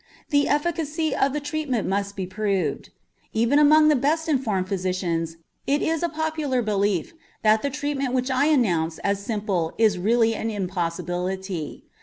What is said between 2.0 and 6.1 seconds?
be proved. Even among the best informed physicians it is a